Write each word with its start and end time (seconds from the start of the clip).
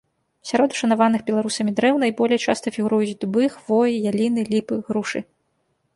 Сярод 0.51 0.69
ушанаваных 0.75 1.21
беларусамі 1.27 1.73
дрэў 1.81 1.99
найболей 2.03 2.39
часта 2.53 2.67
фігуруюць 2.77 3.17
дубы, 3.25 3.43
хвоі, 3.59 4.03
яліны, 4.11 4.41
ліпы, 4.55 4.75
грушы. 4.89 5.19